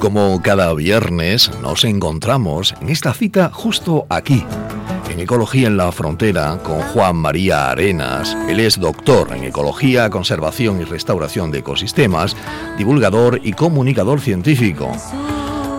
Como 0.00 0.42
cada 0.42 0.72
viernes 0.72 1.50
nos 1.62 1.84
encontramos 1.84 2.74
en 2.80 2.88
esta 2.88 3.12
cita 3.12 3.50
justo 3.52 4.06
aquí, 4.08 4.46
en 5.10 5.20
Ecología 5.20 5.66
en 5.66 5.76
la 5.76 5.92
Frontera, 5.92 6.58
con 6.62 6.80
Juan 6.80 7.16
María 7.16 7.70
Arenas. 7.70 8.34
Él 8.48 8.60
es 8.60 8.80
doctor 8.80 9.36
en 9.36 9.44
Ecología, 9.44 10.08
Conservación 10.08 10.80
y 10.80 10.84
Restauración 10.84 11.50
de 11.50 11.58
Ecosistemas, 11.58 12.34
divulgador 12.78 13.40
y 13.42 13.52
comunicador 13.52 14.20
científico. 14.20 14.90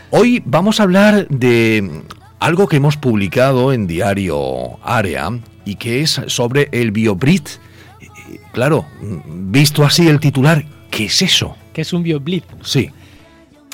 Hoy 0.09 0.43
vamos 0.45 0.81
a 0.81 0.83
hablar 0.83 1.29
de 1.29 2.01
algo 2.39 2.67
que 2.67 2.75
hemos 2.75 2.97
publicado 2.97 3.71
en 3.71 3.87
Diario 3.87 4.79
Área 4.83 5.29
y 5.63 5.75
que 5.75 6.01
es 6.01 6.19
sobre 6.27 6.67
el 6.73 6.91
BioBrit 6.91 7.47
Claro, 8.55 8.85
visto 9.27 9.83
así 9.83 10.07
el 10.07 10.21
titular, 10.21 10.63
¿qué 10.89 11.07
es 11.07 11.21
eso? 11.21 11.57
¿Qué 11.73 11.81
es 11.81 11.91
un 11.91 12.03
BioBlitz? 12.03 12.45
Sí. 12.63 12.89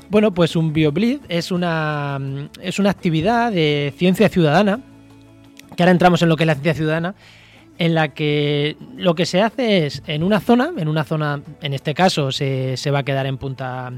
Bueno, 0.10 0.34
pues 0.34 0.56
un 0.56 0.74
BioBlitz 0.74 1.22
es 1.30 1.52
una, 1.52 2.20
es 2.60 2.80
una 2.80 2.90
actividad 2.90 3.52
de 3.52 3.94
ciencia 3.96 4.28
ciudadana, 4.28 4.80
que 5.78 5.84
ahora 5.84 5.92
entramos 5.92 6.24
en 6.24 6.30
lo 6.30 6.36
que 6.36 6.46
es 6.46 6.48
la 6.48 6.56
ciencia 6.56 6.74
ciudadana, 6.74 7.14
en 7.78 7.94
la 7.94 8.08
que 8.16 8.76
lo 8.98 9.14
que 9.14 9.28
se 9.28 9.44
hace 9.44 9.86
es 9.86 10.02
en 10.08 10.24
una 10.24 10.40
zona, 10.40 10.72
en 10.76 10.88
una 10.88 11.04
zona, 11.04 11.44
en 11.62 11.76
este 11.76 11.94
caso 11.94 12.32
se, 12.32 12.76
se 12.76 12.90
va 12.90 13.00
a 13.00 13.04
quedar 13.04 13.28
en 13.28 13.38
Punta, 13.38 13.94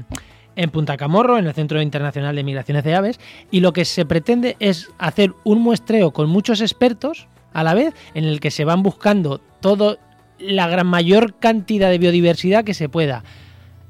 en 0.54 0.70
Punta 0.70 0.98
Camorro, 0.98 1.38
en 1.38 1.46
el 1.46 1.54
Centro 1.54 1.80
Internacional 1.80 2.36
de 2.36 2.44
Migraciones 2.44 2.84
de 2.84 2.94
Aves, 2.94 3.18
y 3.50 3.60
lo 3.60 3.72
que 3.72 3.86
se 3.86 4.04
pretende 4.04 4.58
es 4.60 4.90
hacer 4.98 5.32
un 5.44 5.62
muestreo 5.62 6.10
con 6.10 6.28
muchos 6.28 6.60
expertos 6.60 7.26
a 7.54 7.62
la 7.62 7.72
vez, 7.72 7.94
en 8.12 8.24
el 8.24 8.38
que 8.38 8.50
se 8.50 8.66
van 8.66 8.82
buscando 8.82 9.40
todo 9.60 9.96
la 10.38 10.68
gran 10.68 10.86
mayor 10.86 11.34
cantidad 11.38 11.90
de 11.90 11.98
biodiversidad 11.98 12.64
que 12.64 12.74
se 12.74 12.88
pueda. 12.88 13.22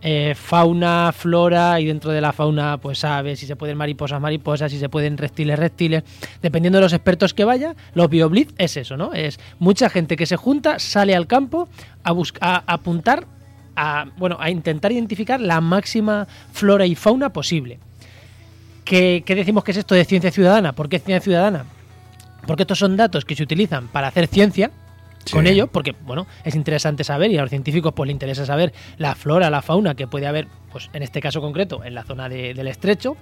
Eh, 0.06 0.34
fauna, 0.36 1.12
flora 1.16 1.80
y 1.80 1.86
dentro 1.86 2.10
de 2.12 2.20
la 2.20 2.34
fauna, 2.34 2.76
pues 2.76 3.04
aves, 3.04 3.38
si 3.38 3.46
se 3.46 3.56
pueden 3.56 3.78
mariposas, 3.78 4.20
mariposas, 4.20 4.70
si 4.70 4.78
se 4.78 4.90
pueden 4.90 5.16
reptiles, 5.16 5.58
reptiles. 5.58 6.02
Dependiendo 6.42 6.76
de 6.76 6.82
los 6.82 6.92
expertos 6.92 7.32
que 7.32 7.44
vaya, 7.44 7.74
los 7.94 8.10
bioblitz 8.10 8.52
es 8.58 8.76
eso, 8.76 8.98
¿no? 8.98 9.14
Es 9.14 9.40
mucha 9.58 9.88
gente 9.88 10.16
que 10.16 10.26
se 10.26 10.36
junta, 10.36 10.78
sale 10.78 11.14
al 11.16 11.26
campo 11.26 11.70
a, 12.02 12.12
buscar, 12.12 12.42
a 12.66 12.74
apuntar, 12.74 13.26
a, 13.76 14.04
bueno, 14.18 14.36
a 14.38 14.50
intentar 14.50 14.92
identificar 14.92 15.40
la 15.40 15.62
máxima 15.62 16.28
flora 16.52 16.84
y 16.84 16.94
fauna 16.94 17.32
posible. 17.32 17.78
¿Qué, 18.84 19.22
¿Qué 19.24 19.34
decimos 19.34 19.64
que 19.64 19.70
es 19.70 19.78
esto 19.78 19.94
de 19.94 20.04
ciencia 20.04 20.30
ciudadana? 20.30 20.74
¿Por 20.74 20.90
qué 20.90 20.98
ciencia 20.98 21.20
ciudadana? 21.20 21.64
Porque 22.46 22.64
estos 22.64 22.78
son 22.78 22.98
datos 22.98 23.24
que 23.24 23.34
se 23.34 23.42
utilizan 23.42 23.88
para 23.88 24.08
hacer 24.08 24.26
ciencia, 24.26 24.70
con 25.32 25.46
ello, 25.46 25.66
porque 25.66 25.94
bueno, 26.04 26.26
es 26.44 26.54
interesante 26.54 27.04
saber 27.04 27.30
y 27.30 27.38
a 27.38 27.42
los 27.42 27.50
científicos 27.50 27.92
pues 27.94 28.08
les 28.08 28.14
interesa 28.14 28.46
saber 28.46 28.72
la 28.98 29.14
flora, 29.14 29.50
la 29.50 29.62
fauna 29.62 29.94
que 29.94 30.06
puede 30.06 30.26
haber, 30.26 30.46
pues 30.72 30.90
en 30.92 31.02
este 31.02 31.20
caso 31.20 31.40
concreto, 31.40 31.84
en 31.84 31.94
la 31.94 32.04
zona 32.04 32.28
del 32.28 32.66
estrecho. 32.68 33.16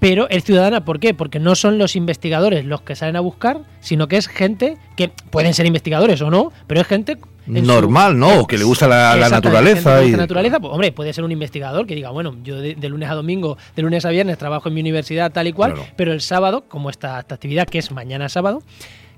Pero 0.00 0.28
es 0.30 0.44
ciudadana, 0.44 0.84
¿por 0.84 1.00
qué? 1.00 1.12
Porque 1.12 1.40
no 1.40 1.56
son 1.56 1.76
los 1.76 1.96
investigadores 1.96 2.64
los 2.64 2.82
que 2.82 2.94
salen 2.94 3.16
a 3.16 3.20
buscar, 3.20 3.62
sino 3.80 4.06
que 4.06 4.16
es 4.16 4.28
gente 4.28 4.76
que 4.96 5.08
pueden 5.08 5.54
ser 5.54 5.66
investigadores 5.66 6.22
o 6.22 6.30
no, 6.30 6.52
pero 6.68 6.80
es 6.80 6.86
gente 6.86 7.18
normal, 7.48 8.16
¿no? 8.16 8.46
Que 8.46 8.58
le 8.58 8.64
gusta 8.64 8.86
la, 8.86 9.28
naturaleza. 9.28 10.04
y... 10.04 10.12
naturaleza, 10.12 10.60
pues 10.60 10.72
hombre, 10.72 10.92
puede 10.92 11.12
ser 11.12 11.24
un 11.24 11.32
investigador 11.32 11.86
que 11.86 11.96
diga, 11.96 12.10
bueno, 12.10 12.36
yo 12.44 12.60
de, 12.60 12.76
lunes 12.88 13.10
a 13.10 13.14
domingo, 13.14 13.58
de 13.74 13.82
lunes 13.82 14.04
a 14.04 14.10
viernes 14.10 14.38
trabajo 14.38 14.68
en 14.68 14.74
mi 14.74 14.80
universidad 14.80 15.32
tal 15.32 15.48
y 15.48 15.52
cual, 15.52 15.74
pero 15.96 16.12
el 16.12 16.20
sábado, 16.20 16.64
como 16.68 16.90
esta, 16.90 17.18
esta 17.18 17.34
actividad 17.34 17.66
que 17.66 17.78
es 17.78 17.90
mañana 17.90 18.28
sábado, 18.28 18.62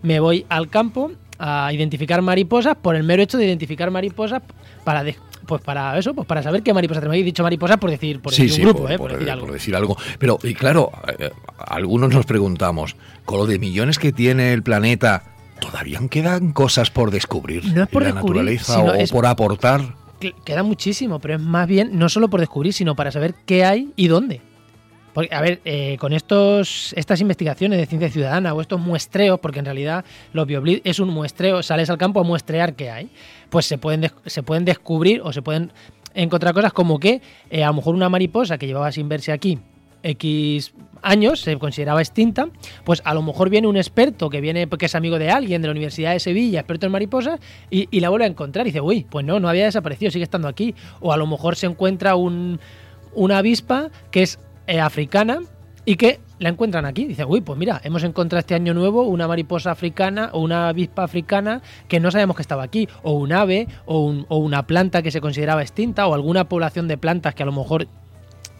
me 0.03 0.21
voy 0.21 0.47
al 0.49 0.69
campo 0.69 1.12
a 1.38 1.72
identificar 1.72 2.21
mariposas 2.22 2.77
por 2.77 2.97
el 2.97 3.03
mero 3.03 3.22
hecho 3.22 3.38
de 3.38 3.47
identificar 3.47 3.91
mariposas 3.91 4.43
para 4.84 5.05
pues 5.47 5.62
para 5.62 5.99
eso, 5.99 6.15
pues 6.15 6.28
para 6.28 6.43
saber 6.43 6.62
qué 6.62 6.72
mariposas 6.72 7.00
tenemos. 7.00 7.21
He 7.21 7.25
dicho 7.25 7.43
mariposas 7.43 7.78
por 7.78 7.91
decir, 7.91 8.21
por 8.21 8.33
decir 8.33 8.53
un 8.53 8.72
grupo, 8.72 8.83
por, 8.83 8.93
eh, 8.93 8.99
por, 8.99 9.12
decir 9.12 9.31
algo. 9.31 9.47
por, 9.47 9.53
decir 9.53 9.75
algo. 9.75 9.97
Pero, 10.19 10.38
y 10.44 10.55
claro, 10.55 10.93
eh, 11.19 11.31
algunos 11.59 12.12
nos 12.12 12.25
preguntamos, 12.25 12.94
con 13.25 13.38
lo 13.38 13.47
de 13.47 13.59
millones 13.59 13.99
que 13.99 14.12
tiene 14.12 14.53
el 14.53 14.62
planeta, 14.62 15.25
¿todavía 15.59 15.99
quedan 16.09 16.53
cosas 16.53 16.91
por 16.91 17.11
descubrir 17.11 17.65
no 17.75 17.82
es 17.82 17.88
por 17.88 18.03
la 18.03 18.12
naturaleza 18.12 18.78
o 18.81 19.06
por 19.11 19.27
aportar? 19.27 19.94
Queda 20.44 20.62
muchísimo, 20.62 21.19
pero 21.19 21.34
es 21.34 21.41
más 21.41 21.67
bien 21.67 21.99
no 21.99 22.09
solo 22.09 22.28
por 22.28 22.41
descubrir, 22.41 22.72
sino 22.72 22.94
para 22.94 23.11
saber 23.11 23.34
qué 23.47 23.65
hay 23.65 23.93
y 23.97 24.06
dónde. 24.09 24.43
Porque, 25.12 25.34
a 25.34 25.41
ver, 25.41 25.60
eh, 25.65 25.97
con 25.98 26.12
estos, 26.12 26.93
estas 26.97 27.21
investigaciones 27.21 27.78
de 27.78 27.87
ciencia 27.87 28.10
ciudadana 28.10 28.54
o 28.54 28.60
estos 28.60 28.81
muestreos, 28.81 29.41
porque 29.41 29.59
en 29.59 29.65
realidad 29.65 30.04
los 30.32 30.47
BioBlitz 30.47 30.82
es 30.84 31.00
un 31.00 31.09
muestreo, 31.09 31.62
sales 31.62 31.91
al 31.91 31.98
campo 31.98 32.21
a 32.21 32.22
muestrear 32.22 32.75
qué 32.75 32.91
hay, 32.91 33.10
pues 33.49 33.66
se 33.66 33.78
pueden, 33.78 34.10
se 34.26 34.43
pueden 34.43 34.65
descubrir 34.65 35.20
o 35.22 35.32
se 35.32 35.43
pueden 35.43 35.72
encontrar 36.15 36.54
cosas 36.54 36.72
como 36.72 36.99
que 36.99 37.20
eh, 37.50 37.65
a 37.65 37.69
lo 37.69 37.75
mejor 37.75 37.94
una 37.94 38.09
mariposa 38.09 38.59
que 38.59 38.66
llevaba 38.66 38.91
sin 38.93 39.09
verse 39.09 39.32
aquí 39.32 39.59
X 40.03 40.72
años, 41.03 41.41
se 41.41 41.56
consideraba 41.59 42.00
extinta, 42.00 42.49
pues 42.84 43.00
a 43.04 43.15
lo 43.15 43.22
mejor 43.22 43.50
viene 43.50 43.66
un 43.66 43.76
experto 43.76 44.28
que 44.28 44.41
viene, 44.41 44.69
que 44.69 44.87
es 44.87 44.94
amigo 44.94 45.19
de 45.19 45.31
alguien 45.31 45.62
de 45.62 45.69
la 45.69 45.72
Universidad 45.72 46.12
de 46.12 46.20
Sevilla, 46.20 46.60
experto 46.60 46.87
en 46.87 46.93
mariposas, 46.93 47.41
y, 47.70 47.88
y 47.91 48.00
la 48.00 48.10
vuelve 48.10 48.26
a 48.26 48.28
encontrar 48.28 48.66
y 48.66 48.70
dice, 48.70 48.81
uy, 48.81 49.06
pues 49.09 49.25
no, 49.25 49.41
no 49.41 49.49
había 49.49 49.65
desaparecido, 49.65 50.10
sigue 50.10 50.25
estando 50.25 50.49
aquí. 50.49 50.75
O 51.00 51.12
a 51.12 51.16
lo 51.16 51.26
mejor 51.26 51.56
se 51.56 51.66
encuentra 51.66 52.16
un, 52.16 52.60
una 53.15 53.38
avispa 53.38 53.91
que 54.10 54.22
es 54.22 54.38
africana 54.78 55.41
y 55.84 55.97
que 55.97 56.20
la 56.38 56.48
encuentran 56.48 56.84
aquí. 56.84 57.06
Dice, 57.06 57.25
uy, 57.25 57.41
pues 57.41 57.58
mira, 57.58 57.81
hemos 57.84 58.03
encontrado 58.04 58.41
este 58.41 58.54
año 58.54 58.75
nuevo 58.75 59.03
una 59.03 59.26
mariposa 59.26 59.70
africana 59.70 60.31
o 60.32 60.41
una 60.41 60.69
avispa 60.69 61.04
africana 61.04 61.62
que 61.88 62.00
no 62.00 62.10
sabíamos 62.10 62.36
que 62.36 62.42
estaba 62.42 62.62
aquí, 62.62 62.88
o 63.03 63.12
un 63.12 63.32
ave, 63.32 63.69
o, 63.86 64.12
una 64.28 64.66
planta 64.66 65.03
que 65.03 65.10
se 65.10 65.20
consideraba 65.20 65.62
extinta, 65.62 66.06
o 66.06 66.14
alguna 66.14 66.48
población 66.48 66.88
de 66.88 66.98
plantas 66.98 67.34
que 67.34 67.42
a 67.42 67.47
lo 67.47 67.53
mejor, 67.53 67.88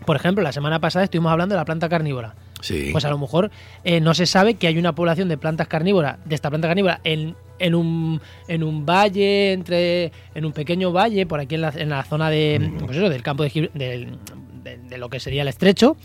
por 0.07 0.17
ejemplo, 0.17 0.43
la 0.43 0.53
semana 0.53 0.81
pasada 0.81 1.05
estuvimos 1.05 1.33
hablando 1.33 1.55
de 1.55 1.61
la 1.61 1.65
planta 1.65 1.89
carnívora. 1.89 2.35
Sí. 2.61 2.91
Pues 2.93 3.07
a 3.07 3.11
lo 3.11 3.17
mejor 3.17 3.51
eh, 3.85 4.01
no 4.01 4.13
se 4.13 4.27
sabe 4.27 4.55
que 4.55 4.67
hay 4.67 4.79
una 4.79 4.95
población 4.95 5.29
de 5.29 5.39
plantas 5.39 5.67
carnívoras, 5.67 6.19
de 6.27 6.35
esta 6.35 6.51
planta 6.51 6.69
carnívora, 6.69 7.01
en, 7.05 7.35
en, 7.59 7.75
un, 7.75 8.21
en 8.49 8.63
un 8.63 8.85
valle, 8.85 9.53
entre 9.53 10.13
en 10.35 10.45
un 10.45 10.53
pequeño 10.53 10.93
valle, 10.93 11.25
por 11.27 11.41
aquí 11.41 11.55
en 11.55 11.63
la, 11.63 11.73
en 11.75 11.89
la 11.89 12.03
zona 12.05 12.29
de, 12.29 12.59
mm. 12.61 12.85
pues 12.85 12.99
eso, 12.99 13.09
del 13.09 13.23
campo 13.23 13.45
de, 13.45 13.71
del, 13.73 14.19
de, 14.63 14.99
lo 14.99 15.09
que 15.09 15.21
sería 15.21 15.43
el 15.43 15.49
estrecho 15.49 15.97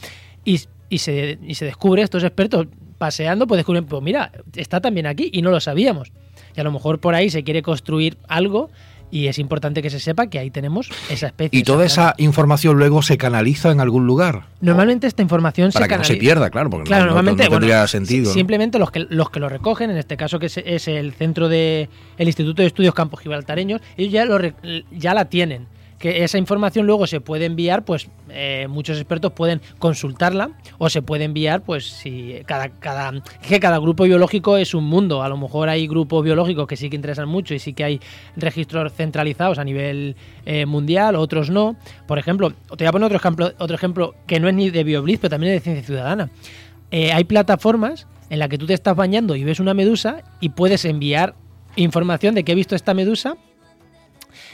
y, 0.44 0.62
y, 0.90 1.00
se, 1.00 1.38
y 1.42 1.56
se 1.56 1.66
descubre, 1.66 2.02
estos 2.02 2.24
expertos 2.24 2.68
paseando, 2.98 3.48
pues 3.48 3.58
descubren, 3.60 3.86
pues 3.86 4.02
mira, 4.02 4.32
está 4.56 4.82
también 4.82 5.08
aquí 5.08 5.30
y 5.34 5.42
no 5.42 5.52
lo 5.52 5.60
sabíamos. 5.60 6.12
Y 6.56 6.62
a 6.62 6.64
lo 6.64 6.72
mejor 6.72 7.00
por 7.00 7.16
ahí 7.16 7.30
se 7.30 7.44
quiere 7.44 7.62
construir 7.62 8.18
algo 8.28 8.70
y 9.12 9.28
es 9.28 9.40
importante 9.40 9.82
que 9.82 9.90
se 9.90 10.00
sepa 10.00 10.28
que 10.28 10.40
ahí 10.40 10.50
tenemos 10.50 10.90
esa 11.10 11.28
especie. 11.28 11.58
¿Y 11.58 11.64
toda 11.64 11.86
esa 11.86 12.16
información 12.18 12.78
luego 12.78 13.02
se 13.02 13.18
canaliza 13.18 13.72
en 13.72 13.80
algún 13.80 14.08
lugar? 14.08 14.48
Normalmente 14.62 15.08
esta 15.08 15.22
información 15.22 15.72
Para 15.72 15.88
que 15.88 15.98
no 15.98 16.04
se 16.04 16.16
pierda, 16.16 16.50
claro, 16.50 16.70
porque 16.70 16.90
no, 16.90 17.06
normalmente, 17.06 17.48
tendría 17.48 17.88
sentido. 17.88 18.34
Simplemente 18.34 18.80
los 18.80 18.92
que, 18.92 19.06
los 19.10 19.30
que 19.30 19.40
lo 19.40 19.50
recogen, 19.50 19.92
en 19.92 19.98
este 19.98 20.18
caso 20.18 20.40
que 20.40 20.48
es, 20.48 20.88
el 20.88 21.14
centro 21.14 21.50
de 21.50 21.90
el 22.18 22.28
Instituto 22.28 22.62
de 22.62 22.68
Estudios 22.68 22.94
Campos 22.94 23.22
Gibraltareños, 23.22 23.82
ellos 23.96 24.12
ya, 24.12 24.26
lo, 24.26 24.40
ya 24.92 25.14
la 25.14 25.26
tienen 25.26 25.68
que 26.06 26.24
esa 26.24 26.38
información 26.38 26.86
luego 26.86 27.08
se 27.08 27.20
puede 27.20 27.46
enviar, 27.46 27.84
pues 27.84 28.10
eh, 28.30 28.68
muchos 28.70 29.00
expertos 29.00 29.32
pueden 29.32 29.60
consultarla 29.80 30.52
o 30.78 30.88
se 30.88 31.02
puede 31.02 31.24
enviar, 31.24 31.64
pues 31.64 31.88
si 31.88 32.44
cada, 32.46 32.70
cada, 32.70 33.24
que 33.42 33.60
cada 33.60 33.80
grupo 33.80 34.04
biológico 34.04 34.58
es 34.58 34.76
un 34.76 34.84
mundo, 34.84 35.24
a 35.24 35.30
lo 35.30 35.36
mejor 35.36 35.68
hay 35.68 35.88
grupos 35.88 36.24
biológicos 36.24 36.68
que 36.68 36.78
sí 36.78 36.92
que 36.92 36.96
interesan 36.96 37.28
mucho 37.28 37.56
y 37.56 37.60
sí 37.60 37.74
que 37.74 37.84
hay 37.84 38.00
registros 38.36 38.94
centralizados 38.94 39.58
a 39.58 39.64
nivel 39.64 40.16
eh, 40.46 40.68
mundial, 40.68 41.16
otros 41.16 41.50
no. 41.50 41.76
Por 42.06 42.20
ejemplo, 42.20 42.52
te 42.52 42.84
voy 42.84 42.86
a 42.86 42.92
poner 42.92 43.06
otro 43.08 43.18
ejemplo, 43.18 43.52
otro 43.58 43.76
ejemplo 43.76 44.14
que 44.28 44.40
no 44.40 44.48
es 44.48 44.54
ni 44.54 44.70
de 44.70 44.84
BioBlitz, 44.84 45.22
pero 45.22 45.32
también 45.32 45.54
es 45.54 45.62
de 45.62 45.64
ciencia 45.64 45.88
ciudadana. 45.88 46.30
Eh, 46.92 47.14
hay 47.14 47.24
plataformas 47.24 48.06
en 48.30 48.38
las 48.38 48.50
que 48.50 48.60
tú 48.60 48.68
te 48.68 48.76
estás 48.76 48.96
bañando 48.96 49.36
y 49.36 49.44
ves 49.44 49.60
una 49.60 49.74
medusa 49.74 50.18
y 50.40 50.50
puedes 50.50 50.86
enviar 50.86 51.34
información 51.76 52.36
de 52.36 52.44
que 52.44 52.52
he 52.52 52.56
visto 52.56 52.76
esta 52.76 52.94
medusa 52.94 53.38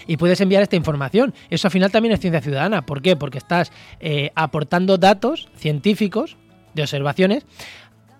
y 0.08 0.18
puedes 0.18 0.42
enviar 0.42 0.64
esta 0.64 0.76
información. 0.76 1.34
Eso 1.50 1.68
al 1.68 1.72
final 1.72 1.92
también 1.92 2.14
es 2.14 2.20
ciencia 2.20 2.42
ciudadana. 2.42 2.86
¿Por 2.86 3.02
qué? 3.02 3.16
Porque 3.16 3.38
estás 3.38 3.72
eh, 4.00 4.32
aportando 4.36 4.98
datos 4.98 5.50
científicos 5.56 6.38
de 6.74 6.84
observaciones 6.84 7.46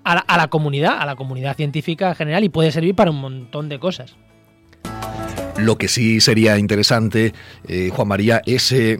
a 0.04 0.38
la, 0.38 0.48
comunidad, 0.48 0.98
a 1.00 1.06
la 1.06 1.16
comunidad 1.16 1.56
científica 1.56 2.10
en 2.10 2.16
general 2.16 2.44
y 2.44 2.50
puede 2.50 2.72
servir 2.72 2.96
para 2.96 3.12
un 3.12 3.22
montón 3.22 3.70
de 3.70 3.80
cosas. 3.80 4.16
Lo 5.58 5.78
que 5.78 5.88
sí 5.88 6.22
sería 6.22 6.58
interesante, 6.58 7.34
eh, 7.68 7.92
Juan 7.94 8.08
María, 8.08 8.42
es 8.46 8.72
eh, 8.72 8.98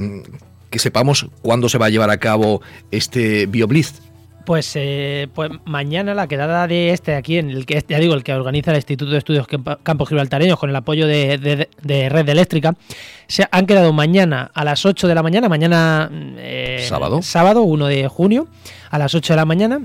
que 0.70 0.80
sepamos 0.80 1.28
cuándo 1.42 1.70
se 1.70 1.78
va 1.78 1.88
a 1.88 1.90
llevar 1.90 2.10
a 2.12 2.18
cabo 2.18 2.62
este 2.92 3.48
BioBlitz. 3.48 4.11
Pues, 4.46 4.72
eh, 4.76 5.28
pues 5.34 5.52
mañana 5.66 6.14
la 6.14 6.28
quedada 6.28 6.68
de 6.68 6.92
este 6.92 7.16
aquí, 7.16 7.38
en 7.38 7.50
el 7.50 7.66
que 7.66 7.84
ya 7.88 8.00
digo, 8.00 8.14
el 8.14 8.24
que 8.24 8.34
organiza 8.34 8.72
el 8.72 8.78
Instituto 8.78 9.12
de 9.12 9.18
Estudios 9.18 9.48
Campos 9.84 10.10
Gibraltareños 10.10 10.58
con 10.58 10.70
el 10.70 10.76
apoyo 10.76 11.08
de, 11.08 11.68
Red 11.84 12.30
Eléctrica, 12.30 12.76
se 13.28 13.48
han 13.52 13.66
quedado 13.66 13.94
mañana 13.94 14.52
a 14.54 14.66
las 14.66 14.86
8 14.86 15.08
de 15.08 15.16
la 15.16 15.24
mañana, 15.24 15.50
mañana 15.50 16.10
eh, 16.38 16.86
sábado. 16.88 17.22
sábado 17.22 17.62
1 17.64 17.88
de 17.88 18.08
junio, 18.08 18.48
a 18.90 18.98
las 18.98 19.14
8 19.14 19.34
de 19.34 19.38
la 19.38 19.46
mañana, 19.46 19.82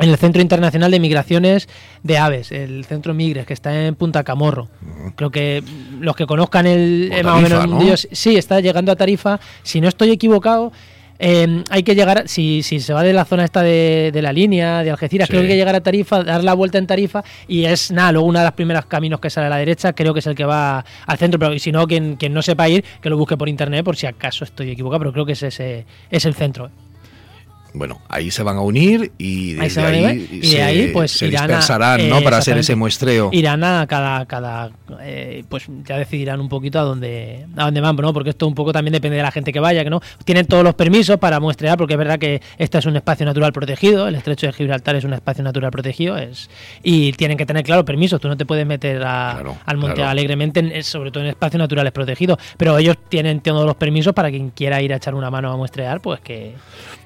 en 0.00 0.08
el 0.08 0.16
Centro 0.16 0.40
Internacional 0.40 0.90
de 0.90 0.98
Migraciones 0.98 1.68
de 2.02 2.18
Aves, 2.18 2.52
el 2.52 2.84
Centro 2.86 3.12
Migres, 3.12 3.46
que 3.46 3.52
está 3.52 3.86
en 3.86 3.94
Punta 3.94 4.24
Camorro. 4.24 4.68
Creo 5.14 5.30
que 5.30 5.62
los 6.00 6.16
que 6.16 6.26
conozcan 6.26 6.66
el 6.66 7.12
más 7.22 7.36
o 7.36 7.66
menos 7.68 8.08
sí, 8.10 8.36
está 8.36 8.60
llegando 8.60 8.92
a 8.92 8.96
Tarifa. 8.96 9.40
Si 9.62 9.80
no 9.80 9.88
estoy 9.88 10.10
equivocado, 10.10 10.72
eh, 11.22 11.64
hay 11.68 11.82
que 11.82 11.94
llegar, 11.94 12.28
si, 12.28 12.62
si 12.62 12.80
se 12.80 12.94
va 12.94 13.02
de 13.02 13.12
la 13.12 13.26
zona 13.26 13.44
esta 13.44 13.62
de, 13.62 14.18
la 14.22 14.32
línea, 14.32 14.82
de 14.82 14.90
Algeciras, 14.90 15.28
creo 15.28 15.42
que 15.42 15.48
hay 15.48 15.52
que 15.52 15.56
llegar 15.56 15.74
a 15.74 15.82
Tarifa, 15.82 16.24
dar 16.24 16.42
la 16.42 16.54
vuelta 16.54 16.78
en 16.78 16.86
Tarifa 16.86 17.22
y 17.46 17.66
es 17.66 17.90
nada, 17.90 18.12
luego 18.12 18.26
uno 18.26 18.38
de 18.38 18.46
los 18.46 18.54
primeros 18.54 18.86
caminos 18.86 19.20
que 19.20 19.28
sale 19.28 19.48
a 19.48 19.50
la 19.50 19.58
derecha, 19.58 19.92
creo 19.92 20.14
que 20.14 20.20
es 20.20 20.26
el 20.26 20.34
que 20.34 20.46
va 20.46 20.82
al 21.06 21.18
centro, 21.18 21.38
pero 21.38 21.58
si 21.58 21.72
no, 21.72 21.86
quien, 21.86 22.16
quien 22.16 22.32
no 22.32 22.40
sepa 22.40 22.68
ir, 22.70 22.84
que 23.02 23.10
lo 23.10 23.18
busque 23.18 23.36
por 23.36 23.50
internet 23.50 23.84
por 23.84 23.96
si 23.96 24.06
acaso 24.06 24.44
estoy 24.44 24.70
equivocado, 24.70 25.00
pero 25.00 25.12
creo 25.12 25.26
que 25.26 25.32
es 25.32 25.42
ese, 25.42 25.84
es 26.10 26.24
el 26.24 26.34
centro 26.34 26.70
bueno, 27.72 28.00
ahí 28.08 28.30
se 28.30 28.42
van 28.42 28.56
a 28.56 28.60
unir 28.60 29.12
y 29.18 29.58
ahí, 29.60 30.26
de 30.40 30.62
ahí 30.62 30.90
pues 30.92 31.12
se 31.12 31.28
dispersarán, 31.28 32.08
¿no? 32.08 32.20
Para 32.22 32.38
hacer 32.38 32.58
ese 32.58 32.74
muestreo. 32.74 33.30
Irán 33.32 33.62
a 33.64 33.86
cada, 33.86 34.26
cada 34.26 34.70
eh, 35.00 35.44
pues 35.48 35.66
ya 35.84 35.96
decidirán 35.98 36.40
un 36.40 36.48
poquito 36.48 36.78
a 36.78 36.82
dónde, 36.82 37.46
a 37.56 37.64
dónde 37.64 37.80
van, 37.80 37.96
¿no? 37.96 38.12
Porque 38.12 38.30
esto 38.30 38.46
un 38.46 38.54
poco 38.54 38.72
también 38.72 38.92
depende 38.92 39.16
de 39.16 39.22
la 39.22 39.30
gente 39.30 39.52
que 39.52 39.60
vaya, 39.60 39.84
que 39.84 39.90
no 39.90 40.00
tienen 40.24 40.46
todos 40.46 40.64
los 40.64 40.74
permisos 40.74 41.18
para 41.18 41.38
muestrear, 41.40 41.78
porque 41.78 41.94
es 41.94 41.98
verdad 41.98 42.18
que 42.18 42.42
este 42.58 42.78
es 42.78 42.86
un 42.86 42.96
espacio 42.96 43.24
natural 43.26 43.52
protegido, 43.52 44.08
el 44.08 44.14
Estrecho 44.14 44.46
de 44.46 44.52
Gibraltar 44.52 44.96
es 44.96 45.04
un 45.04 45.12
espacio 45.12 45.44
natural 45.44 45.70
protegido, 45.70 46.16
es 46.16 46.50
y 46.82 47.12
tienen 47.12 47.36
que 47.36 47.46
tener 47.46 47.62
claro 47.62 47.84
permisos. 47.84 48.20
Tú 48.20 48.28
no 48.28 48.36
te 48.36 48.46
puedes 48.46 48.66
meter 48.66 49.02
al 49.02 49.76
monte 49.76 50.02
alegremente, 50.02 50.82
sobre 50.82 51.10
todo 51.10 51.22
en 51.22 51.30
espacios 51.30 51.58
naturales 51.58 51.92
protegidos, 51.92 52.38
pero 52.56 52.76
ellos 52.78 52.96
tienen 53.08 53.40
todos 53.40 53.64
los 53.64 53.76
permisos 53.76 54.12
para 54.12 54.30
quien 54.30 54.50
quiera 54.50 54.82
ir 54.82 54.92
a 54.92 54.96
echar 54.96 55.14
una 55.14 55.30
mano 55.30 55.52
a 55.52 55.56
muestrear, 55.56 56.00
pues 56.00 56.20
que, 56.20 56.54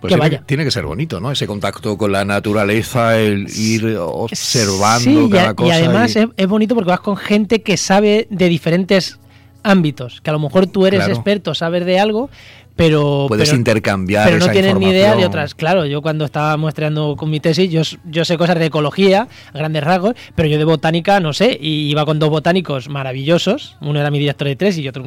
pues 0.00 0.16
vaya 0.16 0.42
tiene 0.54 0.64
que 0.64 0.70
ser 0.70 0.86
bonito, 0.86 1.20
¿no? 1.20 1.32
Ese 1.32 1.48
contacto 1.48 1.98
con 1.98 2.12
la 2.12 2.24
naturaleza, 2.24 3.18
el 3.18 3.48
ir 3.58 3.96
observando 3.98 5.28
cada 5.28 5.52
cosa. 5.52 5.68
Y 5.68 5.82
además 5.82 6.14
es, 6.14 6.46
bonito 6.46 6.76
porque 6.76 6.90
vas 6.90 7.00
con 7.00 7.16
gente 7.16 7.62
que 7.62 7.76
sabe 7.76 8.28
de 8.30 8.48
diferentes 8.48 9.18
ámbitos, 9.64 10.20
que 10.20 10.30
a 10.30 10.32
lo 10.32 10.38
mejor 10.38 10.68
tú 10.68 10.86
eres 10.86 11.08
experto, 11.08 11.56
sabes 11.56 11.84
de 11.84 11.98
algo, 11.98 12.30
pero 12.76 13.26
puedes 13.28 13.52
intercambiar 13.52 14.26
pero 14.26 14.38
no 14.38 14.50
tienes 14.50 14.74
ni 14.76 14.86
idea 14.86 15.14
de 15.14 15.26
otras. 15.26 15.54
Claro 15.54 15.86
yo 15.86 16.02
cuando 16.02 16.24
estaba 16.24 16.56
muestreando 16.56 17.14
con 17.16 17.30
mi 17.30 17.40
tesis 17.40 17.70
yo, 17.70 17.82
yo 18.04 18.24
sé 18.24 18.36
cosas 18.36 18.58
de 18.58 18.66
ecología 18.66 19.28
a 19.52 19.58
grandes 19.58 19.84
rasgos 19.84 20.14
pero 20.34 20.48
yo 20.48 20.58
de 20.58 20.64
botánica 20.64 21.20
no 21.20 21.32
sé 21.32 21.56
y 21.60 21.90
iba 21.90 22.04
con 22.04 22.18
dos 22.18 22.30
botánicos 22.30 22.88
maravillosos 22.88 23.76
uno 23.80 24.00
era 24.00 24.10
mi 24.10 24.18
director 24.18 24.48
de 24.48 24.56
tres 24.56 24.78
y 24.78 24.88
otro 24.88 25.04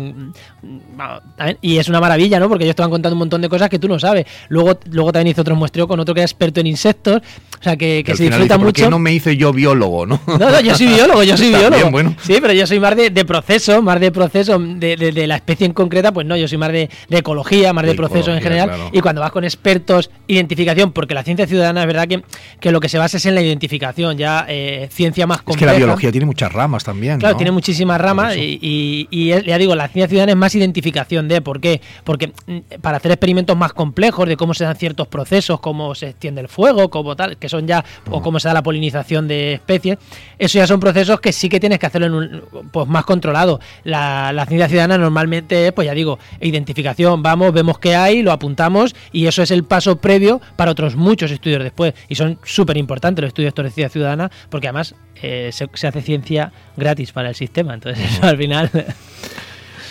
y 1.61 1.77
es 1.77 1.89
una 1.89 1.99
maravilla 1.99 2.39
no 2.39 2.47
porque 2.47 2.63
ellos 2.63 2.71
estaban 2.71 2.91
contando 2.91 3.15
un 3.15 3.19
montón 3.19 3.41
de 3.41 3.49
cosas 3.49 3.69
que 3.69 3.79
tú 3.79 3.87
no 3.87 3.99
sabes. 3.99 4.25
Luego 4.49 4.79
luego 4.91 5.11
también 5.11 5.31
hice 5.31 5.41
otro 5.41 5.55
muestreo 5.55 5.87
con 5.87 5.99
otro 5.99 6.13
que 6.13 6.21
era 6.21 6.25
experto 6.25 6.61
en 6.61 6.67
insectos 6.67 7.21
o 7.59 7.63
sea 7.63 7.75
que, 7.75 8.03
se 8.15 8.23
disfruta 8.23 8.57
mucho 8.57 8.65
¿por 8.65 8.73
qué 8.73 8.89
no 8.89 8.99
me 8.99 9.13
hice 9.13 9.35
yo 9.35 9.51
biólogo 9.51 10.05
no 10.05 10.21
no, 10.27 10.37
no 10.37 10.61
yo 10.61 10.75
soy 10.75 10.87
biólogo 10.87 11.23
yo 11.23 11.35
soy 11.35 11.49
biólogo. 11.55 11.91
bueno. 11.91 12.15
sí 12.21 12.37
pero 12.41 12.53
yo 12.53 12.65
soy 12.65 12.79
más 12.79 12.95
de, 12.95 13.11
proceso 13.25 13.81
más 13.81 13.99
de 13.99 14.11
proceso 14.11 14.57
de, 14.57 14.95
de, 14.95 15.27
la 15.27 15.35
especie 15.35 15.65
en 15.65 15.73
concreta 15.73 16.11
pues 16.11 16.25
no 16.25 16.37
yo 16.37 16.47
soy 16.47 16.57
más 16.57 16.71
de 16.71 16.89
ecología 17.09 17.56
más 17.73 17.85
de 17.85 17.95
proceso 17.95 18.33
en 18.33 18.41
general. 18.41 18.71
Y 18.91 19.01
cuando 19.01 19.21
vas 19.21 19.31
con 19.31 19.43
expertos, 19.43 20.09
identificación, 20.27 20.91
porque 20.91 21.13
la 21.13 21.23
ciencia 21.23 21.47
ciudadana 21.47 21.81
es 21.81 21.87
verdad 21.87 22.07
que, 22.07 22.23
que 22.59 22.71
lo 22.71 22.79
que 22.79 22.89
se 22.89 22.97
basa 22.97 23.17
es 23.17 23.25
en 23.25 23.35
la 23.35 23.41
identificación, 23.41 24.17
ya 24.17 24.45
eh, 24.47 24.87
ciencia 24.91 25.27
más 25.27 25.41
compleja. 25.41 25.71
Es 25.71 25.75
que 25.75 25.79
la 25.79 25.85
biología 25.85 26.11
tiene 26.11 26.25
muchas 26.25 26.51
ramas 26.51 26.83
también. 26.83 27.19
Claro, 27.19 27.35
tiene 27.35 27.51
muchísimas 27.51 27.99
ramas 27.99 28.35
y, 28.37 29.07
y, 29.09 29.27
ya 29.27 29.57
digo, 29.57 29.75
la 29.75 29.87
ciencia 29.87 30.07
ciudadana 30.07 30.31
es 30.31 30.37
más 30.37 30.55
identificación 30.55 31.27
de 31.27 31.41
por 31.41 31.59
qué. 31.59 31.81
Porque 32.03 32.31
mm, 32.45 32.79
para 32.81 32.97
hacer 32.97 33.11
experimentos 33.11 33.57
más 33.57 33.73
complejos 33.73 34.27
de 34.27 34.37
cómo 34.37 34.53
se 34.53 34.63
dan 34.63 34.75
ciertos 34.75 35.07
procesos, 35.07 35.59
cómo 35.59 35.95
se 35.95 36.09
extiende 36.09 36.41
el 36.41 36.47
fuego, 36.47 36.89
como 36.89 37.15
tal, 37.15 37.37
que 37.37 37.49
son 37.49 37.67
ya, 37.67 37.83
o 38.09 38.21
cómo 38.21 38.39
se 38.39 38.47
da 38.47 38.53
la 38.53 38.63
polinización 38.63 39.27
de 39.27 39.53
especies, 39.53 39.97
eso 40.37 40.57
ya 40.57 40.67
son 40.67 40.79
procesos 40.79 41.19
que 41.19 41.31
sí 41.31 41.49
que 41.49 41.59
tienes 41.59 41.79
que 41.79 41.85
hacerlo 41.85 42.07
en 42.07 42.13
un, 42.13 42.41
pues 42.71 42.87
más 42.87 43.05
controlado. 43.05 43.59
La, 43.83 44.31
la 44.33 44.45
ciencia 44.45 44.67
ciudadana 44.67 44.97
normalmente, 44.97 45.71
pues 45.71 45.85
ya 45.85 45.93
digo, 45.93 46.19
identificación, 46.41 47.23
vamos 47.23 47.46
vemos 47.53 47.79
qué 47.79 47.95
hay, 47.95 48.21
lo 48.21 48.31
apuntamos 48.31 48.95
y 49.11 49.27
eso 49.27 49.41
es 49.41 49.51
el 49.51 49.63
paso 49.63 49.97
previo 49.97 50.41
para 50.55 50.71
otros 50.71 50.95
muchos 50.95 51.31
estudios 51.31 51.63
después. 51.63 51.93
Y 52.09 52.15
son 52.15 52.39
súper 52.43 52.77
importantes 52.77 53.21
los 53.21 53.29
estudios 53.29 53.53
de 53.53 53.63
ciencia 53.63 53.89
ciudadana 53.89 54.31
porque 54.49 54.67
además 54.67 54.95
eh, 55.21 55.49
se, 55.51 55.87
hace 55.87 56.01
ciencia 56.01 56.51
gratis 56.75 57.11
para 57.11 57.29
el 57.29 57.35
sistema. 57.35 57.73
Entonces 57.73 58.11
eso 58.11 58.25
al 58.25 58.37
final... 58.37 58.69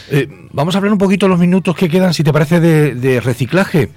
Eh, 0.09 0.29
vamos 0.53 0.73
a 0.75 0.79
hablar 0.79 0.93
un 0.93 0.99
poquito 0.99 1.27
los 1.27 1.41
minutos 1.41 1.75
que 1.75 1.89
quedan, 1.89 2.15
si 2.15 2.23
te 2.23 2.33
parece, 2.33 2.61
de 2.61 3.21
reciclaje. 3.21 3.91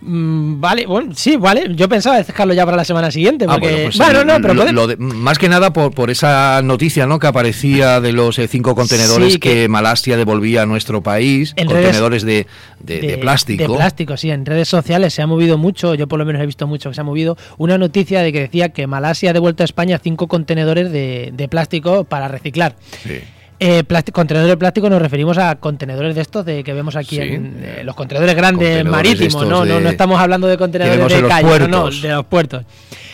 Mm, 0.00 0.60
vale, 0.60 0.86
bueno, 0.86 1.12
sí, 1.14 1.36
vale. 1.36 1.74
Yo 1.74 1.88
pensaba 1.88 2.18
dejarlo 2.18 2.54
ya 2.54 2.64
para 2.64 2.76
la 2.76 2.84
semana 2.84 3.10
siguiente. 3.10 3.46
Ah, 3.48 3.58
bueno, 3.58 4.24
no, 4.24 4.40
pero 4.40 4.96
más 4.98 5.38
que 5.38 5.48
nada 5.48 5.72
por, 5.72 5.92
por 5.92 6.10
esa 6.10 6.60
noticia 6.62 7.06
¿no? 7.06 7.18
que 7.18 7.26
aparecía 7.26 8.00
de 8.00 8.12
los 8.12 8.38
eh, 8.38 8.48
cinco 8.48 8.74
contenedores 8.74 9.38
que, 9.38 9.68
Malasia 9.68 10.16
devolvía 10.16 10.62
a 10.62 10.66
nuestro 10.66 11.02
país, 11.02 11.54
contenedores 11.54 12.22
de, 12.22 12.46
de, 12.80 13.18
plástico. 13.18 13.62
De 13.62 13.76
plástico, 13.76 14.16
sí. 14.16 14.30
En 14.30 14.46
redes 14.46 14.68
sociales 14.68 15.14
se 15.14 15.22
ha 15.22 15.26
movido 15.26 15.58
mucho, 15.58 15.94
yo 15.94 16.06
por 16.06 16.18
lo 16.18 16.24
menos 16.24 16.42
he 16.42 16.46
visto 16.46 16.66
mucho 16.66 16.90
que 16.90 16.94
se 16.94 17.00
ha 17.00 17.04
movido, 17.04 17.36
una 17.56 17.78
noticia 17.78 18.22
de 18.22 18.32
que 18.32 18.40
decía 18.40 18.70
que 18.70 18.86
Malasia 18.86 19.30
ha 19.30 19.32
devuelto 19.32 19.62
a 19.62 19.64
España 19.64 20.00
cinco 20.02 20.28
contenedores 20.28 20.90
de, 20.92 21.48
plástico 21.50 22.04
para 22.04 22.28
reciclar. 22.28 22.76
Sí. 23.02 23.20
Eh, 23.60 23.84
contenedores 24.12 24.52
de 24.52 24.56
plástico 24.56 24.88
nos 24.88 25.02
referimos 25.02 25.36
a 25.38 25.56
contenedores 25.56 26.14
de 26.14 26.20
estos 26.20 26.44
de 26.44 26.62
que 26.62 26.72
vemos 26.72 26.94
aquí 26.94 27.18
en 27.18 27.60
eh, 27.60 27.82
los 27.84 27.96
contenedores 27.96 28.36
grandes 28.36 28.84
marítimos, 28.84 29.46
¿no? 29.46 29.64
¿no? 29.64 29.80
No 29.80 29.88
estamos 29.88 30.20
hablando 30.20 30.46
de 30.46 30.56
contenedores 30.56 31.22
de 31.22 31.28
calle, 31.28 31.68
no, 31.68 31.90
de 31.90 32.08
los 32.08 32.26
puertos 32.26 32.64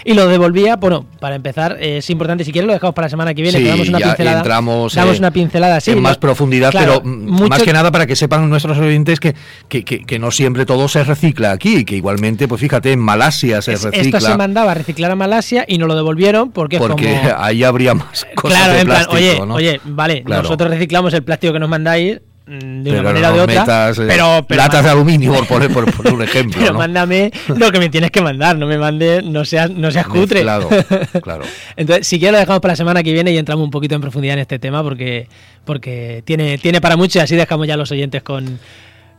y 0.04 0.14
lo 0.14 0.28
devolvía. 0.28 0.76
Bueno, 0.76 1.06
para 1.18 1.34
empezar, 1.34 1.78
eh, 1.80 1.98
es 1.98 2.10
importante, 2.10 2.44
si 2.44 2.52
quieres 2.52 2.66
lo 2.66 2.74
dejamos 2.74 2.94
para 2.94 3.06
la 3.06 3.10
semana 3.10 3.34
que 3.34 3.42
viene, 3.42 3.58
que 3.58 3.68
damos 3.68 3.88
una 3.88 3.98
pincelada. 3.98 4.38
Entramos, 4.38 4.94
damos 4.94 5.18
una 5.18 5.30
pincelada 5.30 5.78
en 5.84 6.02
más 6.02 6.18
profundidad, 6.18 6.70
pero 6.72 7.02
más 7.02 7.62
que 7.62 7.72
nada 7.72 7.90
para 7.90 8.06
que 8.06 8.14
sepan 8.14 8.48
nuestros 8.48 8.78
oyentes 8.78 9.18
que, 9.18 9.34
que, 9.68 9.84
que, 9.84 10.18
no 10.18 10.30
siempre 10.30 10.66
todo 10.66 10.88
se 10.88 11.02
recicla 11.04 11.52
aquí, 11.52 11.84
que 11.84 11.96
igualmente, 11.96 12.46
pues 12.46 12.60
fíjate, 12.60 12.92
en 12.92 13.00
Malasia 13.00 13.62
se 13.62 13.72
recicla. 13.72 14.18
Esto 14.18 14.20
se 14.20 14.36
mandaba 14.36 14.72
a 14.72 14.74
reciclar 14.74 15.10
a 15.10 15.16
Malasia 15.16 15.64
y 15.66 15.78
no 15.78 15.86
lo 15.86 15.96
devolvieron 15.96 16.50
porque, 16.50 16.78
porque 16.78 17.20
ahí 17.36 17.64
habría 17.64 17.94
más 17.94 18.26
cosas 18.34 18.58
claro, 18.58 18.74
de 18.74 18.84
plástico, 18.84 19.14
oye, 19.14 19.40
oye, 19.40 19.80
vale, 19.84 20.22
nosotros 20.42 20.70
reciclamos 20.70 21.14
el 21.14 21.22
plástico 21.22 21.52
que 21.52 21.60
nos 21.60 21.68
mandáis 21.68 22.20
Mm, 22.46 22.82
de 22.82 22.90
una 22.90 23.02
manera 23.02 23.30
o 23.32 23.34
de 23.34 23.40
otra. 23.40 23.90
Eh, 23.90 23.94
pero, 23.96 24.44
latas 24.50 24.84
de 24.84 24.90
aluminio, 24.90 25.32
por 25.48 25.72
por, 25.72 25.90
por 25.94 26.12
un 26.12 26.22
ejemplo. 26.24 26.60
pero 26.60 26.74
mándame 26.74 27.30
lo 27.48 27.72
que 27.72 27.78
me 27.78 27.88
tienes 27.88 28.10
que 28.10 28.20
mandar, 28.20 28.58
no 28.58 28.66
me 28.66 28.76
mandes, 28.76 29.24
no 29.24 29.46
seas, 29.46 29.70
no 29.70 29.90
seas 29.90 30.06
cutre. 30.06 30.42
Claro, 30.42 30.68
claro. 31.22 31.44
Entonces, 31.76 32.06
si 32.06 32.18
quieres 32.18 32.32
lo 32.32 32.38
dejamos 32.40 32.60
para 32.60 32.72
la 32.72 32.76
semana 32.76 33.02
que 33.02 33.14
viene 33.14 33.32
y 33.32 33.38
entramos 33.38 33.64
un 33.64 33.70
poquito 33.70 33.94
en 33.94 34.02
profundidad 34.02 34.34
en 34.34 34.40
este 34.40 34.58
tema 34.58 34.82
porque, 34.82 35.26
porque 35.64 36.22
tiene, 36.26 36.58
tiene 36.58 36.82
para 36.82 36.96
mucho 36.98 37.18
y 37.18 37.22
así 37.22 37.34
dejamos 37.34 37.66
ya 37.66 37.78
los 37.78 37.90
oyentes 37.90 38.22
con, 38.22 38.58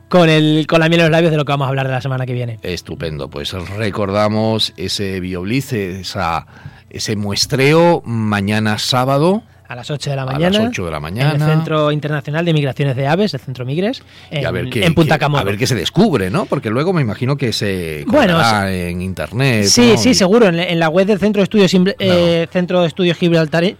con, 0.08 0.28
el, 0.28 0.64
con 0.68 0.78
la 0.78 0.88
miel 0.88 1.00
en 1.00 1.06
los 1.06 1.12
labios 1.12 1.32
de 1.32 1.36
lo 1.36 1.44
que 1.44 1.50
vamos 1.50 1.66
a 1.66 1.70
hablar 1.70 1.88
de 1.88 1.94
la 1.94 2.00
semana 2.00 2.26
que 2.26 2.32
viene. 2.32 2.60
Estupendo, 2.62 3.28
pues 3.28 3.52
recordamos 3.76 4.72
ese 4.76 5.18
biobliz, 5.18 5.72
esa, 5.72 6.46
ese 6.90 7.16
muestreo 7.16 8.02
mañana 8.04 8.78
sábado 8.78 9.42
a 9.68 9.74
las 9.74 9.90
8 9.90 10.10
de 10.10 10.16
la 10.16 10.24
mañana. 10.24 10.58
A 10.58 10.60
las 10.62 10.70
8 10.70 10.84
de 10.84 10.90
la 10.90 11.00
mañana. 11.00 11.34
En 11.34 11.42
el 11.42 11.48
Centro 11.48 11.92
Internacional 11.92 12.44
de 12.44 12.52
Migraciones 12.52 12.96
de 12.96 13.06
Aves, 13.06 13.34
el 13.34 13.40
Centro 13.40 13.64
Migres, 13.64 14.02
en, 14.30 14.94
Punta 14.94 15.18
Camorro. 15.18 15.42
A 15.42 15.44
ver 15.44 15.58
qué 15.58 15.66
se 15.66 15.74
descubre, 15.74 16.30
¿no? 16.30 16.46
Porque 16.46 16.70
luego 16.70 16.92
me 16.92 17.02
imagino 17.02 17.36
que 17.36 17.52
se 17.52 18.04
bueno, 18.06 18.40
en 18.66 19.02
internet. 19.02 19.66
Sí, 19.66 19.94
sí, 19.96 20.14
seguro. 20.14 20.48
En, 20.48 20.78
la 20.78 20.88
web 20.88 21.06
del 21.06 21.18
Centro 21.18 21.40
de 21.40 21.44
Estudios, 21.44 21.72
eh, 21.98 22.46
Centro 22.52 22.82
de 22.82 22.88
Estudios 22.88 23.16
Gibraltare, 23.16 23.76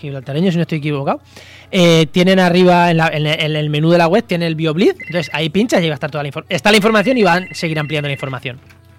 Gibraltareño, 0.00 0.50
si 0.50 0.56
no 0.56 0.62
estoy 0.62 0.78
equivocado, 0.78 1.20
eh, 1.70 2.06
tienen 2.10 2.38
arriba 2.38 2.90
en, 2.90 3.26
el 3.26 3.70
menú 3.70 3.90
de 3.90 3.98
la 3.98 4.08
web, 4.08 4.24
tiene 4.24 4.46
el 4.46 4.54
BioBlitz. 4.54 4.96
Entonces 5.06 5.30
ahí 5.32 5.50
pinchas 5.50 5.82
y 5.82 5.88
va 5.88 5.94
a 5.94 5.94
estar 5.94 6.10
toda 6.10 6.22
la 6.22 6.28
información. 6.28 6.56
Está 6.56 6.70
la 6.70 6.76
información 6.76 7.18
y 7.18 7.22
van 7.22 7.44
a 7.50 7.54
seguir 7.54 7.78
ampliando 7.78 8.08
la 8.08 8.12
información. 8.12 8.58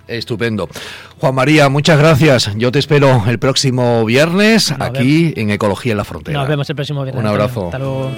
Estupendo. 0.10 0.70
Juan 1.20 1.36
María, 1.36 1.70
muchas 1.70 2.00
gracias. 2.00 2.52
Yo 2.56 2.72
te 2.72 2.80
espero 2.80 3.24
el 3.28 3.40
próximo 3.40 4.06
viernes 4.06 4.74
aquí 4.80 5.34
en 5.36 5.52
Ecología 5.52 5.92
en 5.94 5.98
la 5.98 6.06
Frontera. 6.06 6.40
Nos 6.40 6.48
vemos 6.48 6.70
el 6.70 6.76
próximo 6.76 7.04
viernes. 7.04 7.22
Un 7.22 7.28
abrazo. 7.28 7.66
Hasta 7.66 7.80
luego. 7.80 8.12